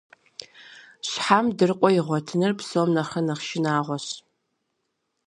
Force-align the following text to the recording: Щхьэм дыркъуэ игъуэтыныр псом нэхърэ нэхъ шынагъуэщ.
Щхьэм 1.07 1.45
дыркъуэ 1.57 1.89
игъуэтыныр 1.99 2.53
псом 2.59 2.89
нэхърэ 2.95 3.21
нэхъ 3.25 3.43
шынагъуэщ. 3.47 4.07